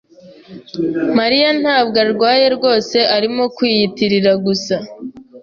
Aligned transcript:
Mariya 1.17 1.49
ntabwo 1.61 1.97
arwaye 2.05 2.45
rwose. 2.55 2.97
Arimo 3.15 3.43
kwiyitirira 3.55 4.31
gusa. 4.45 4.75